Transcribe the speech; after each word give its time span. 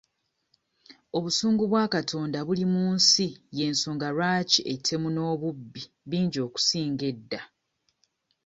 Obusungu 1.17 1.63
bwa 1.67 1.85
Katonda 1.93 2.39
buli 2.47 2.65
mu 2.73 2.83
nsi 2.95 3.27
y'ensonga 3.57 4.07
lwaki 4.15 4.61
ettemu 4.73 5.07
n'obubbi 5.11 5.81
bingi 6.09 6.39
okusinga 6.47 7.03
edda. 7.13 7.41